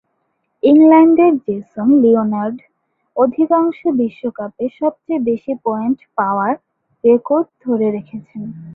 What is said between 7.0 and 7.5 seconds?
record